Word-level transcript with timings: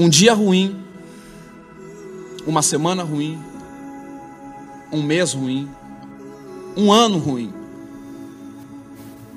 Um 0.00 0.08
dia 0.08 0.32
ruim, 0.32 0.74
uma 2.46 2.62
semana 2.62 3.02
ruim, 3.02 3.38
um 4.90 5.02
mês 5.02 5.34
ruim, 5.34 5.68
um 6.74 6.90
ano 6.90 7.18
ruim, 7.18 7.52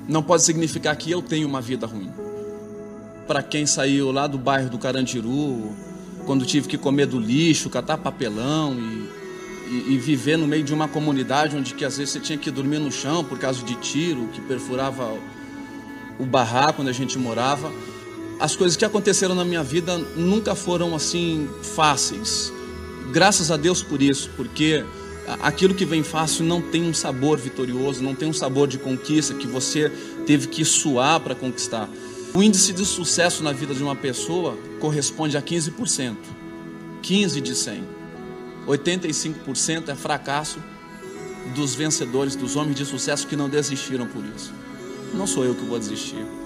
não 0.08 0.22
pode 0.22 0.42
significar 0.42 0.96
que 0.96 1.10
eu 1.10 1.20
tenho 1.20 1.46
uma 1.46 1.60
vida 1.60 1.86
ruim. 1.86 2.10
Para 3.26 3.42
quem 3.42 3.66
saiu 3.66 4.10
lá 4.10 4.26
do 4.26 4.38
bairro 4.38 4.70
do 4.70 4.78
Carandiru, 4.78 5.70
quando 6.24 6.46
tive 6.46 6.66
que 6.66 6.78
comer 6.78 7.04
do 7.08 7.20
lixo, 7.20 7.68
catar 7.68 7.98
papelão 7.98 8.74
e, 8.74 9.10
e, 9.70 9.92
e, 9.92 9.98
viver 9.98 10.38
no 10.38 10.46
meio 10.46 10.64
de 10.64 10.72
uma 10.72 10.88
comunidade 10.88 11.54
onde 11.58 11.74
que 11.74 11.84
às 11.84 11.98
vezes 11.98 12.14
você 12.14 12.20
tinha 12.20 12.38
que 12.38 12.50
dormir 12.50 12.78
no 12.78 12.90
chão 12.90 13.22
por 13.22 13.38
causa 13.38 13.62
de 13.62 13.74
tiro 13.74 14.28
que 14.28 14.40
perfurava 14.40 15.12
o 16.18 16.24
barraco 16.24 16.80
onde 16.80 16.90
a 16.90 16.94
gente 16.94 17.18
morava. 17.18 17.70
As 18.44 18.54
coisas 18.54 18.76
que 18.76 18.84
aconteceram 18.84 19.34
na 19.34 19.42
minha 19.42 19.62
vida 19.62 19.96
nunca 20.14 20.54
foram 20.54 20.94
assim 20.94 21.48
fáceis. 21.62 22.52
Graças 23.10 23.50
a 23.50 23.56
Deus 23.56 23.82
por 23.82 24.02
isso, 24.02 24.28
porque 24.36 24.84
aquilo 25.40 25.72
que 25.72 25.86
vem 25.86 26.02
fácil 26.02 26.44
não 26.44 26.60
tem 26.60 26.82
um 26.82 26.92
sabor 26.92 27.38
vitorioso, 27.38 28.02
não 28.02 28.14
tem 28.14 28.28
um 28.28 28.34
sabor 28.34 28.68
de 28.68 28.76
conquista 28.76 29.32
que 29.32 29.46
você 29.46 29.90
teve 30.26 30.48
que 30.48 30.62
suar 30.62 31.20
para 31.20 31.34
conquistar. 31.34 31.88
O 32.34 32.42
índice 32.42 32.74
de 32.74 32.84
sucesso 32.84 33.42
na 33.42 33.50
vida 33.50 33.72
de 33.72 33.82
uma 33.82 33.96
pessoa 33.96 34.58
corresponde 34.78 35.38
a 35.38 35.40
15%. 35.40 36.14
15 37.00 37.40
de 37.40 37.54
100. 37.54 37.82
85% 38.66 39.88
é 39.88 39.94
fracasso 39.94 40.58
dos 41.54 41.74
vencedores, 41.74 42.36
dos 42.36 42.56
homens 42.56 42.76
de 42.76 42.84
sucesso 42.84 43.26
que 43.26 43.36
não 43.36 43.48
desistiram 43.48 44.06
por 44.06 44.22
isso. 44.36 44.52
Não 45.14 45.26
sou 45.26 45.46
eu 45.46 45.54
que 45.54 45.64
vou 45.64 45.78
desistir. 45.78 46.43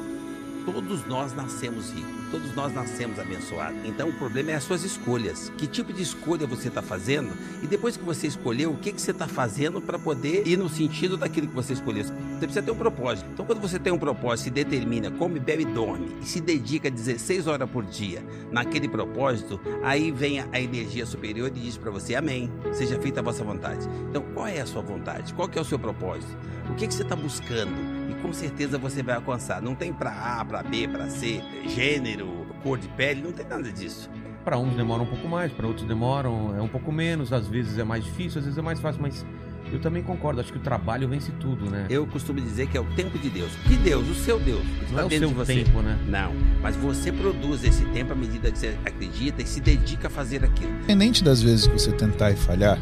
Todos 0.72 1.06
nós 1.06 1.34
nascemos 1.34 1.90
ricos, 1.90 2.30
todos 2.30 2.54
nós 2.54 2.74
nascemos 2.74 3.18
abençoados. 3.18 3.80
Então 3.86 4.10
o 4.10 4.12
problema 4.12 4.50
é 4.50 4.54
as 4.54 4.64
suas 4.64 4.84
escolhas. 4.84 5.50
Que 5.56 5.66
tipo 5.66 5.94
de 5.94 6.02
escolha 6.02 6.46
você 6.46 6.68
está 6.68 6.82
fazendo? 6.82 7.32
E 7.62 7.66
depois 7.66 7.96
que 7.96 8.04
você 8.04 8.26
escolheu, 8.26 8.72
o 8.72 8.76
que, 8.76 8.92
que 8.92 9.00
você 9.00 9.12
está 9.12 9.26
fazendo 9.26 9.80
para 9.80 9.98
poder 9.98 10.46
ir 10.46 10.58
no 10.58 10.68
sentido 10.68 11.16
daquilo 11.16 11.48
que 11.48 11.54
você 11.54 11.72
escolheu? 11.72 12.04
Você 12.04 12.12
precisa 12.38 12.62
ter 12.62 12.70
um 12.70 12.76
propósito. 12.76 13.26
Então 13.32 13.46
quando 13.46 13.62
você 13.62 13.78
tem 13.78 13.90
um 13.90 13.98
propósito, 13.98 14.44
se 14.44 14.50
determina, 14.50 15.10
come, 15.10 15.40
bebe 15.40 15.62
e 15.62 15.66
dorme, 15.66 16.14
e 16.20 16.26
se 16.26 16.38
dedica 16.38 16.90
16 16.90 17.46
horas 17.46 17.68
por 17.68 17.86
dia 17.86 18.22
naquele 18.52 18.88
propósito, 18.88 19.58
aí 19.82 20.10
vem 20.10 20.40
a 20.40 20.60
energia 20.60 21.06
superior 21.06 21.48
e 21.48 21.60
diz 21.60 21.78
para 21.78 21.90
você, 21.90 22.14
amém, 22.14 22.52
seja 22.72 23.00
feita 23.00 23.20
a 23.20 23.22
vossa 23.22 23.42
vontade. 23.42 23.88
Então 24.10 24.22
qual 24.34 24.46
é 24.46 24.60
a 24.60 24.66
sua 24.66 24.82
vontade? 24.82 25.32
Qual 25.32 25.48
que 25.48 25.58
é 25.58 25.62
o 25.62 25.64
seu 25.64 25.78
propósito? 25.78 26.36
O 26.70 26.74
que, 26.74 26.86
que 26.86 26.92
você 26.92 27.02
está 27.02 27.16
buscando? 27.16 27.97
Com 28.22 28.32
certeza 28.32 28.78
você 28.78 29.02
vai 29.02 29.14
alcançar. 29.16 29.62
Não 29.62 29.74
tem 29.74 29.92
para 29.92 30.10
A, 30.10 30.44
para 30.44 30.62
B, 30.62 30.88
para 30.88 31.08
C, 31.08 31.42
gênero, 31.66 32.46
cor 32.62 32.78
de 32.78 32.88
pele, 32.88 33.22
não 33.22 33.32
tem 33.32 33.46
nada 33.46 33.70
disso. 33.70 34.10
Para 34.44 34.58
uns 34.58 34.74
demora 34.74 35.02
um 35.02 35.06
pouco 35.06 35.28
mais, 35.28 35.52
para 35.52 35.66
outros 35.66 35.86
demoram 35.86 36.56
é 36.56 36.62
um 36.62 36.68
pouco 36.68 36.90
menos, 36.90 37.32
às 37.32 37.46
vezes 37.46 37.78
é 37.78 37.84
mais 37.84 38.04
difícil, 38.04 38.38
às 38.38 38.44
vezes 38.44 38.58
é 38.58 38.62
mais 38.62 38.80
fácil, 38.80 39.02
mas 39.02 39.24
eu 39.72 39.78
também 39.78 40.02
concordo, 40.02 40.40
acho 40.40 40.50
que 40.50 40.58
o 40.58 40.62
trabalho 40.62 41.08
vence 41.08 41.30
tudo, 41.32 41.70
né? 41.70 41.86
Eu 41.90 42.06
costumo 42.06 42.40
dizer 42.40 42.68
que 42.68 42.76
é 42.76 42.80
o 42.80 42.86
tempo 42.94 43.18
de 43.18 43.28
Deus. 43.28 43.50
Que 43.66 43.76
Deus? 43.76 44.08
O 44.08 44.14
seu 44.14 44.40
Deus. 44.40 44.64
Não 44.90 45.00
é 45.00 45.04
o 45.04 45.10
seu 45.10 45.44
tempo, 45.44 45.82
né? 45.82 45.98
Não, 46.06 46.32
mas 46.62 46.74
você 46.76 47.12
produz 47.12 47.64
esse 47.64 47.84
tempo 47.86 48.12
à 48.12 48.16
medida 48.16 48.50
que 48.50 48.58
você 48.58 48.78
acredita 48.84 49.42
e 49.42 49.46
se 49.46 49.60
dedica 49.60 50.08
a 50.08 50.10
fazer 50.10 50.42
aquilo. 50.42 50.70
Independente 50.70 51.22
das 51.22 51.42
vezes 51.42 51.66
que 51.66 51.74
você 51.74 51.92
tentar 51.92 52.30
e 52.30 52.36
falhar, 52.36 52.78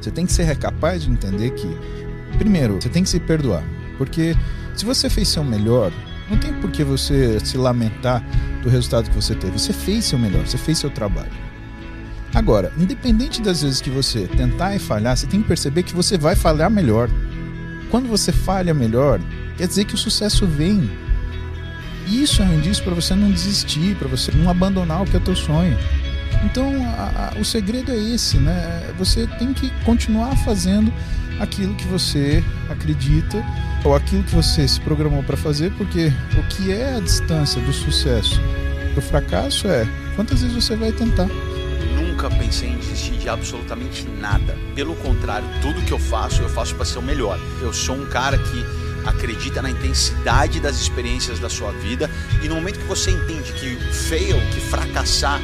você 0.00 0.10
tem 0.10 0.26
que 0.26 0.32
ser 0.32 0.54
capaz 0.58 1.04
de 1.04 1.10
entender 1.10 1.52
que, 1.52 1.68
primeiro, 2.36 2.74
você 2.74 2.90
tem 2.90 3.02
que 3.02 3.08
se 3.08 3.18
perdoar. 3.18 3.64
Porque 3.96 4.34
se 4.76 4.84
você 4.84 5.08
fez 5.08 5.28
seu 5.28 5.42
melhor, 5.42 5.90
não 6.30 6.36
tem 6.36 6.52
por 6.54 6.70
que 6.70 6.84
você 6.84 7.40
se 7.40 7.56
lamentar 7.56 8.22
do 8.62 8.68
resultado 8.68 9.08
que 9.08 9.16
você 9.16 9.34
teve. 9.34 9.58
Você 9.58 9.72
fez 9.72 10.04
seu 10.04 10.18
melhor, 10.18 10.46
você 10.46 10.58
fez 10.58 10.78
seu 10.78 10.90
trabalho. 10.90 11.30
Agora, 12.34 12.72
independente 12.76 13.40
das 13.40 13.62
vezes 13.62 13.80
que 13.80 13.88
você 13.88 14.26
tentar 14.26 14.74
e 14.74 14.78
falhar, 14.78 15.16
você 15.16 15.26
tem 15.26 15.40
que 15.40 15.48
perceber 15.48 15.82
que 15.82 15.94
você 15.94 16.18
vai 16.18 16.36
falhar 16.36 16.70
melhor. 16.70 17.08
Quando 17.90 18.08
você 18.08 18.32
falha 18.32 18.74
melhor, 18.74 19.20
quer 19.56 19.66
dizer 19.66 19.84
que 19.84 19.94
o 19.94 19.98
sucesso 19.98 20.46
vem. 20.46 20.90
E 22.06 22.22
isso 22.22 22.42
é 22.42 22.44
um 22.44 22.58
indício 22.58 22.84
para 22.84 22.94
você 22.94 23.14
não 23.14 23.30
desistir, 23.30 23.96
para 23.96 24.08
você 24.08 24.30
não 24.32 24.50
abandonar 24.50 25.02
o 25.02 25.06
que 25.06 25.16
é 25.16 25.20
teu 25.20 25.34
sonho. 25.34 25.76
Então, 26.44 26.70
a, 26.84 27.32
a, 27.34 27.40
o 27.40 27.44
segredo 27.44 27.90
é 27.90 27.96
esse, 27.96 28.36
né? 28.36 28.92
Você 28.98 29.26
tem 29.38 29.54
que 29.54 29.70
continuar 29.84 30.36
fazendo 30.44 30.92
aquilo 31.40 31.74
que 31.74 31.86
você 31.86 32.42
acredita 32.68 33.44
ou 33.84 33.94
aquilo 33.94 34.22
que 34.24 34.34
você 34.34 34.66
se 34.66 34.80
programou 34.80 35.22
para 35.22 35.36
fazer, 35.36 35.72
porque 35.72 36.12
o 36.38 36.42
que 36.48 36.72
é 36.72 36.96
a 36.96 37.00
distância 37.00 37.60
do 37.60 37.72
sucesso 37.72 38.40
do 38.94 39.02
fracasso 39.02 39.68
é 39.68 39.86
quantas 40.14 40.40
vezes 40.40 40.64
você 40.64 40.74
vai 40.74 40.92
tentar. 40.92 41.28
Nunca 41.94 42.30
pensei 42.30 42.70
em 42.70 42.78
desistir 42.78 43.18
de 43.18 43.28
absolutamente 43.28 44.06
nada. 44.08 44.56
Pelo 44.74 44.94
contrário, 44.96 45.46
tudo 45.60 45.82
que 45.82 45.92
eu 45.92 45.98
faço, 45.98 46.42
eu 46.42 46.48
faço 46.48 46.74
para 46.74 46.84
ser 46.84 46.98
o 46.98 47.02
melhor. 47.02 47.38
Eu 47.60 47.72
sou 47.72 47.94
um 47.94 48.06
cara 48.06 48.38
que 48.38 48.64
acredita 49.06 49.62
na 49.62 49.70
intensidade 49.70 50.58
das 50.58 50.80
experiências 50.80 51.38
da 51.38 51.48
sua 51.48 51.70
vida 51.72 52.10
e 52.42 52.48
no 52.48 52.56
momento 52.56 52.78
que 52.78 52.86
você 52.86 53.10
entende 53.10 53.52
que 53.52 53.76
fail, 53.92 54.36
que 54.52 54.60
fracassar 54.60 55.40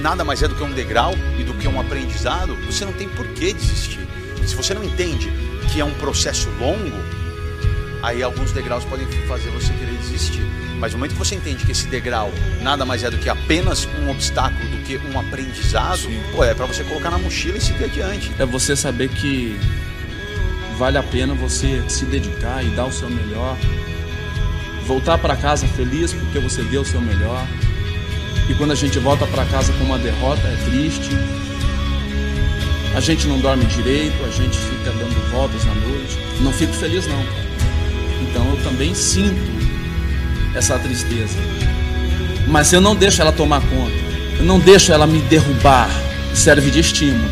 nada 0.00 0.24
mais 0.24 0.42
é 0.42 0.48
do 0.48 0.54
que 0.54 0.62
um 0.62 0.72
degrau 0.72 1.12
e 1.38 1.44
do 1.44 1.54
que 1.54 1.66
um 1.66 1.80
aprendizado, 1.80 2.54
você 2.66 2.84
não 2.84 2.92
tem 2.92 3.08
por 3.08 3.26
que 3.28 3.52
desistir. 3.52 3.97
Se 4.58 4.64
você 4.64 4.74
não 4.74 4.82
entende 4.82 5.30
que 5.72 5.80
é 5.80 5.84
um 5.84 5.94
processo 5.94 6.50
longo, 6.58 6.98
aí 8.02 8.24
alguns 8.24 8.50
degraus 8.50 8.84
podem 8.84 9.06
fazer 9.28 9.50
você 9.50 9.72
querer 9.72 9.96
desistir. 9.98 10.42
Mas 10.80 10.90
no 10.90 10.98
momento 10.98 11.12
que 11.12 11.18
você 11.18 11.36
entende 11.36 11.64
que 11.64 11.70
esse 11.70 11.86
degrau 11.86 12.32
nada 12.60 12.84
mais 12.84 13.04
é 13.04 13.10
do 13.10 13.18
que 13.18 13.28
apenas 13.28 13.86
um 14.00 14.10
obstáculo, 14.10 14.68
do 14.68 14.78
que 14.78 14.98
um 14.98 15.20
aprendizado, 15.20 15.98
Sim. 15.98 16.20
pô, 16.34 16.42
é 16.42 16.54
para 16.54 16.66
você 16.66 16.82
colocar 16.82 17.08
na 17.08 17.18
mochila 17.18 17.56
e 17.56 17.60
seguir 17.60 17.84
adiante. 17.84 18.32
É 18.36 18.44
você 18.44 18.74
saber 18.74 19.10
que 19.10 19.56
vale 20.76 20.98
a 20.98 21.04
pena 21.04 21.34
você 21.34 21.80
se 21.88 22.04
dedicar 22.04 22.64
e 22.64 22.70
dar 22.70 22.86
o 22.86 22.92
seu 22.92 23.08
melhor. 23.08 23.56
Voltar 24.86 25.18
para 25.18 25.36
casa 25.36 25.68
feliz 25.68 26.12
porque 26.12 26.40
você 26.40 26.64
deu 26.64 26.80
o 26.80 26.84
seu 26.84 27.00
melhor. 27.00 27.46
E 28.50 28.54
quando 28.54 28.72
a 28.72 28.74
gente 28.76 28.98
volta 28.98 29.24
para 29.24 29.44
casa 29.44 29.72
com 29.74 29.84
uma 29.84 29.98
derrota, 30.00 30.42
é 30.48 30.56
triste, 30.68 31.10
a 32.98 33.00
gente 33.00 33.28
não 33.28 33.38
dorme 33.38 33.64
direito, 33.66 34.24
a 34.24 34.28
gente 34.28 34.58
fica 34.58 34.90
dando 34.90 35.30
voltas 35.30 35.64
na 35.64 35.72
noite. 35.72 36.18
Não 36.40 36.52
fico 36.52 36.72
feliz 36.72 37.06
não. 37.06 37.24
Então 38.22 38.44
eu 38.50 38.56
também 38.64 38.92
sinto 38.92 39.40
essa 40.52 40.76
tristeza. 40.80 41.38
Mas 42.48 42.72
eu 42.72 42.80
não 42.80 42.96
deixo 42.96 43.22
ela 43.22 43.30
tomar 43.30 43.60
conta. 43.60 43.94
Eu 44.36 44.44
não 44.44 44.58
deixo 44.58 44.92
ela 44.92 45.06
me 45.06 45.20
derrubar. 45.20 45.88
Serve 46.34 46.72
de 46.72 46.80
estímulo. 46.80 47.30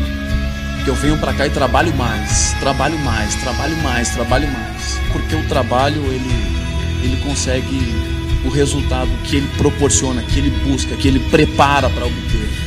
Que 0.85 0.89
eu 0.89 0.95
venho 0.95 1.17
para 1.17 1.33
cá 1.33 1.45
e 1.45 1.49
trabalho 1.49 1.93
mais, 1.97 2.53
trabalho 2.61 2.97
mais, 2.99 3.35
trabalho 3.35 3.75
mais, 3.83 4.09
trabalho 4.11 4.47
mais. 4.47 4.97
Porque 5.11 5.35
o 5.35 5.43
trabalho 5.49 6.01
ele 6.05 6.57
ele 7.03 7.17
consegue 7.17 7.77
o 8.45 8.49
resultado 8.49 9.09
que 9.25 9.35
ele 9.35 9.47
proporciona, 9.57 10.21
que 10.23 10.39
ele 10.39 10.49
busca, 10.49 10.95
que 10.95 11.09
ele 11.09 11.19
prepara 11.29 11.89
para 11.89 12.05
obter. 12.05 12.66